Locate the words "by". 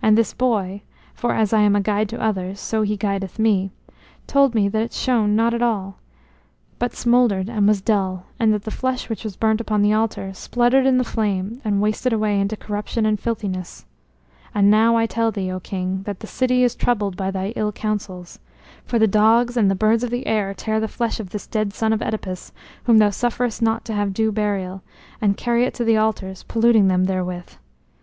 17.14-17.30